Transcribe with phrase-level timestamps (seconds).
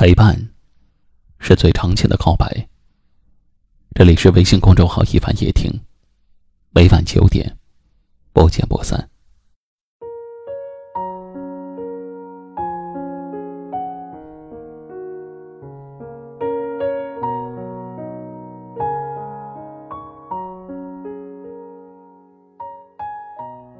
[0.00, 0.34] 陪伴，
[1.40, 2.66] 是最长情的告白。
[3.94, 5.70] 这里是微信公众号“一凡夜听”，
[6.72, 7.54] 每晚九点，
[8.32, 9.10] 不见不散。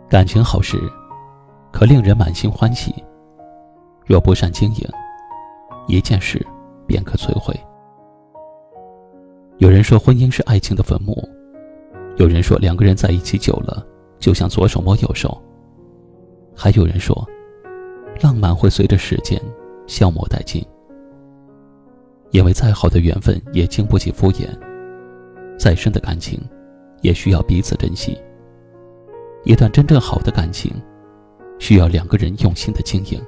[0.07, 0.79] 感情好时，
[1.73, 2.93] 可令人满心欢喜；
[4.05, 4.87] 若不善经营，
[5.91, 6.45] 一件事
[6.87, 7.55] 便可摧毁。
[9.59, 11.29] 有人说婚姻是爱情的坟墓，
[12.17, 13.87] 有人说两个人在一起久了
[14.19, 15.41] 就像左手摸右手，
[16.55, 17.29] 还有人说
[18.21, 19.41] 浪漫会随着时间
[19.87, 20.65] 消磨殆尽。
[22.31, 24.47] 因为再好的缘分也经不起敷衍，
[25.59, 26.41] 再深的感情
[27.03, 28.17] 也需要彼此珍惜。
[29.45, 30.73] 一段真正好的感情，
[31.59, 33.21] 需要两个人用心的经营。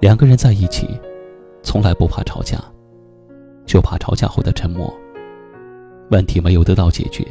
[0.00, 0.88] 两个人在一起，
[1.60, 2.56] 从来不怕吵架，
[3.66, 4.92] 就怕吵架后的沉默。
[6.10, 7.26] 问题没有得到解决，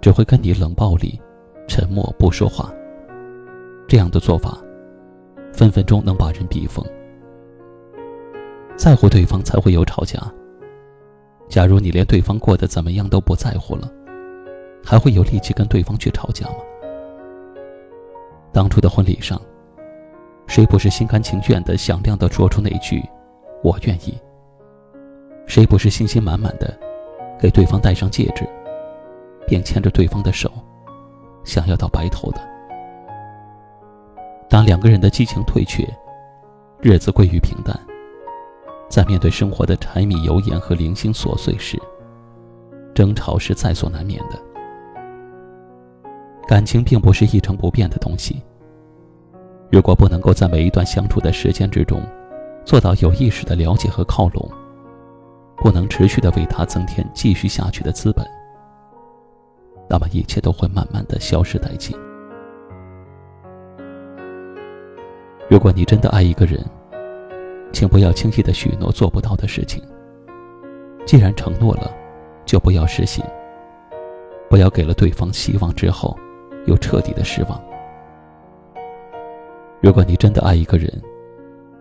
[0.00, 1.20] 只会跟你冷暴力、
[1.66, 2.72] 沉默不说话。
[3.88, 4.58] 这样的做法，
[5.52, 6.84] 分分钟能把人逼疯。
[8.76, 10.20] 在乎对方才会有吵架。
[11.48, 13.90] 假如你连对方过得怎么样都不在乎了，
[14.84, 16.58] 还会有力气跟对方去吵架吗？
[18.52, 19.40] 当初的婚礼上。
[20.50, 23.00] 谁不是心甘情愿的、响亮的说出那句
[23.62, 24.18] “我愿意”？
[25.46, 26.76] 谁不是信心满满的
[27.38, 28.44] 给对方戴上戒指，
[29.46, 30.50] 并牵着对方的手，
[31.44, 32.40] 想要到白头的？
[34.48, 35.86] 当两个人的激情退却，
[36.80, 37.78] 日子归于平淡，
[38.88, 41.80] 在面对生活的柴米油盐和零星琐碎时，
[42.92, 44.36] 争吵是在所难免的。
[46.48, 48.42] 感情并不是一成不变的东西。
[49.70, 52.02] 如果不能够在每一段相处的时间之中，
[52.64, 54.50] 做到有意识的了解和靠拢，
[55.56, 58.26] 不能持续的为他增添继续下去的资本，
[59.88, 61.96] 那么一切都会慢慢的消失殆尽。
[65.48, 66.64] 如果你真的爱一个人，
[67.72, 69.80] 请不要轻易的许诺做不到的事情。
[71.06, 71.90] 既然承诺了，
[72.44, 73.24] 就不要失信。
[74.48, 76.16] 不要给了对方希望之后，
[76.66, 77.69] 又彻底的失望。
[79.80, 80.92] 如果你真的爱一个人，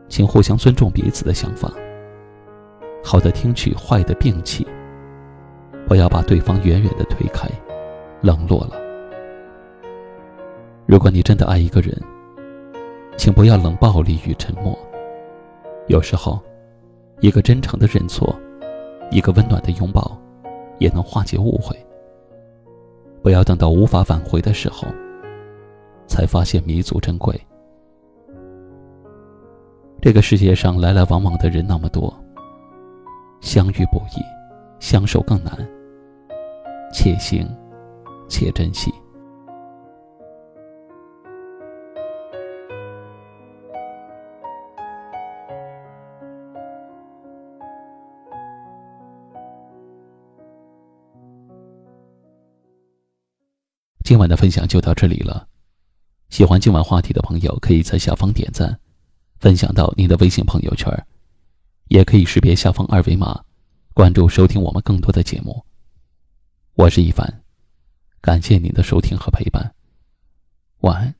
[0.07, 1.69] 请互相尊重彼此的想法。
[3.03, 4.65] 好的听取，坏的摒弃。
[5.85, 7.49] 不要把对方远远的推开，
[8.21, 8.79] 冷落了。
[10.85, 11.93] 如果你真的爱一个人，
[13.17, 14.77] 请不要冷暴力与沉默。
[15.87, 16.39] 有时候，
[17.19, 18.33] 一个真诚的认错，
[19.11, 20.17] 一个温暖的拥抱，
[20.77, 21.75] 也能化解误会。
[23.21, 24.87] 不要等到无法挽回的时候，
[26.07, 27.39] 才发现弥足珍贵。
[30.01, 32.13] 这个世界上来来往往的人那么多，
[33.41, 34.23] 相遇不易，
[34.79, 35.53] 相守更难。
[36.93, 37.45] 且行，
[38.29, 38.89] 且珍惜。
[54.05, 55.45] 今晚的分享就到这里了，
[56.29, 58.79] 喜欢今晚话题的朋友可以在下方点赞。
[59.39, 60.91] 分享到您的微信朋友圈，
[61.87, 63.43] 也可以识别下方二维码，
[63.93, 65.63] 关注收听我们更多的节目。
[66.73, 67.41] 我是一凡，
[68.19, 69.73] 感谢您的收听和陪伴，
[70.81, 71.18] 晚安。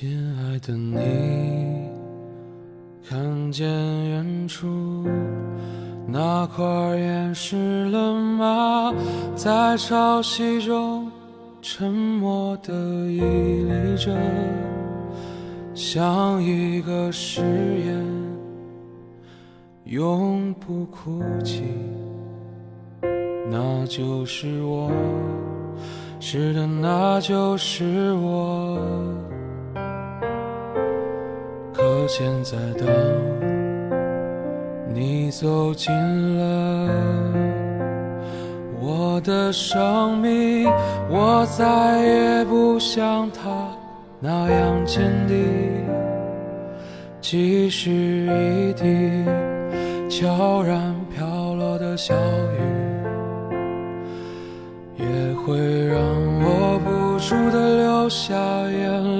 [0.00, 0.96] 亲爱的你，
[3.06, 3.68] 看见
[4.08, 5.06] 远处
[6.06, 6.64] 那块
[6.96, 8.94] 岩石了吗？
[9.36, 11.12] 在潮汐中
[11.60, 12.72] 沉默地
[13.12, 14.16] 屹立着，
[15.74, 17.42] 像一个誓
[17.84, 18.02] 言，
[19.84, 21.64] 永不哭泣。
[23.50, 24.90] 那就是我，
[26.20, 28.80] 是的，那就是我。
[32.12, 32.88] 现在当
[34.92, 35.94] 你走进
[36.36, 36.90] 了
[38.80, 40.68] 我的生命，
[41.08, 43.48] 我再也不像他
[44.18, 45.46] 那样坚定。
[47.20, 49.24] 即使一滴
[50.08, 52.58] 悄然飘落的小雨，
[54.98, 55.96] 也会让
[56.42, 59.19] 我不住的流下眼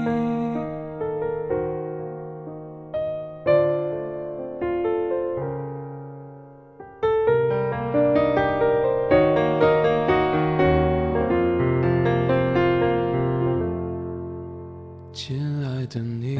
[15.13, 16.39] 亲爱的你，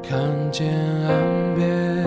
[0.00, 0.16] 看
[0.52, 2.04] 见岸边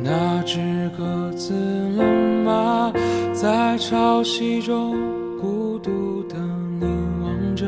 [0.00, 0.60] 那只
[0.96, 1.52] 鸽子
[1.96, 2.04] 了
[2.44, 2.92] 吗？
[3.34, 4.96] 在潮汐中
[5.40, 6.36] 孤独地
[6.78, 6.88] 凝
[7.22, 7.66] 望着，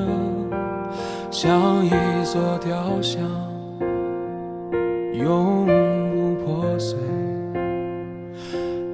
[1.33, 1.91] 像一
[2.25, 3.21] 座雕像，
[5.13, 6.97] 永不破碎。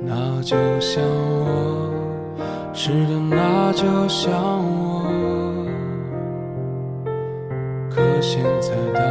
[0.02, 1.92] 那就像我，
[2.72, 4.75] 是的，那就像我。
[7.96, 9.02] 可现在，当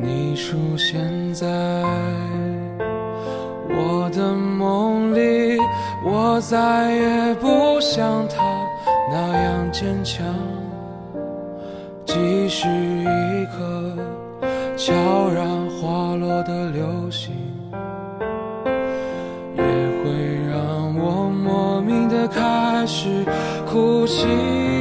[0.00, 1.46] 你出现在
[3.68, 5.56] 我的梦里，
[6.04, 8.42] 我再也不像他
[9.08, 10.26] 那样坚强。
[12.04, 13.96] 即使一颗
[14.76, 14.92] 悄
[15.32, 17.32] 然滑落的流星，
[19.56, 20.10] 也会
[20.50, 23.24] 让我莫名的开始
[23.64, 24.71] 哭泣。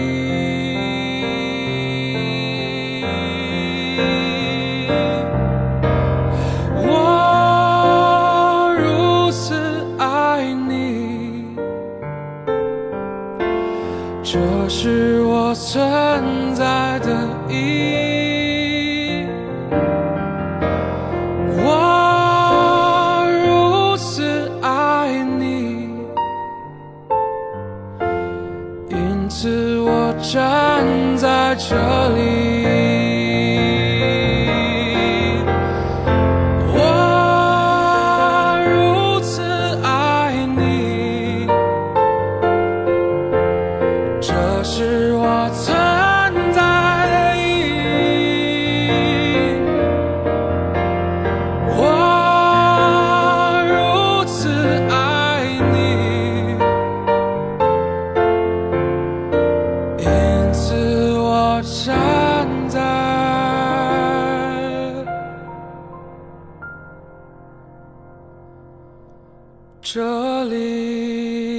[69.81, 71.50] 这里。